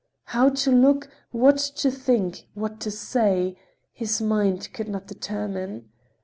How 0.33 0.49
to 0.49 0.71
look, 0.71 1.11
what 1.29 1.57
to 1.57 1.91
think, 1.91 2.47
what 2.55 2.79
to 2.79 2.89
say, 2.89 3.55
his 3.93 4.19
mind 4.19 4.73
could 4.73 4.87
not 4.89 5.05
determine. 5.05 5.91